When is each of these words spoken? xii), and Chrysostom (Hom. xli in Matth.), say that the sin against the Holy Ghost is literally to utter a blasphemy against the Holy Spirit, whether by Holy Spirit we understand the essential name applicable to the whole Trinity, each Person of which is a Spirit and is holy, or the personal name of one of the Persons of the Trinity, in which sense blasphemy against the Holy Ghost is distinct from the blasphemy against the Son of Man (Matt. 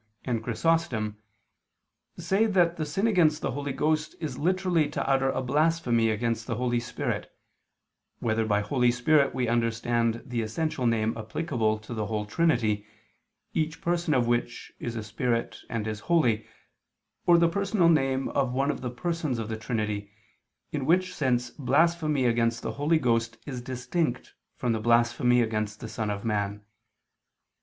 xii), 0.25 0.31
and 0.31 0.43
Chrysostom 0.43 1.03
(Hom. 1.05 1.13
xli 1.13 1.13
in 1.13 1.13
Matth.), 2.15 2.25
say 2.25 2.45
that 2.47 2.77
the 2.77 2.87
sin 2.87 3.05
against 3.05 3.43
the 3.43 3.51
Holy 3.51 3.71
Ghost 3.71 4.15
is 4.19 4.39
literally 4.39 4.89
to 4.89 5.07
utter 5.07 5.29
a 5.29 5.43
blasphemy 5.43 6.09
against 6.09 6.47
the 6.47 6.55
Holy 6.55 6.79
Spirit, 6.79 7.31
whether 8.17 8.43
by 8.43 8.61
Holy 8.61 8.89
Spirit 8.89 9.35
we 9.35 9.47
understand 9.47 10.23
the 10.25 10.41
essential 10.41 10.87
name 10.87 11.15
applicable 11.15 11.77
to 11.77 11.93
the 11.93 12.07
whole 12.07 12.25
Trinity, 12.25 12.83
each 13.53 13.79
Person 13.79 14.15
of 14.15 14.25
which 14.25 14.71
is 14.79 14.95
a 14.95 15.03
Spirit 15.03 15.59
and 15.69 15.85
is 15.87 15.99
holy, 15.99 16.47
or 17.27 17.37
the 17.37 17.47
personal 17.47 17.87
name 17.87 18.27
of 18.29 18.51
one 18.53 18.71
of 18.71 18.81
the 18.81 18.89
Persons 18.89 19.37
of 19.37 19.49
the 19.49 19.55
Trinity, 19.55 20.09
in 20.71 20.87
which 20.87 21.13
sense 21.13 21.51
blasphemy 21.51 22.25
against 22.25 22.63
the 22.63 22.71
Holy 22.71 22.97
Ghost 22.97 23.37
is 23.45 23.61
distinct 23.61 24.33
from 24.57 24.71
the 24.71 24.79
blasphemy 24.81 25.43
against 25.43 25.79
the 25.79 25.87
Son 25.87 26.09
of 26.09 26.25
Man 26.25 26.53
(Matt. 26.53 26.61